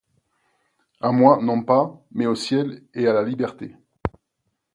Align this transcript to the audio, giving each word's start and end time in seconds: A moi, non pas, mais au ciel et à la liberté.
A 0.99 1.09
moi, 1.19 1.37
non 1.43 1.61
pas, 1.63 1.85
mais 2.11 2.25
au 2.25 2.33
ciel 2.33 2.81
et 2.95 3.07
à 3.07 3.13
la 3.13 3.21
liberté. 3.21 3.75